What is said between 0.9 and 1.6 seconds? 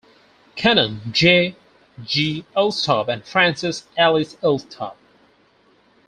J.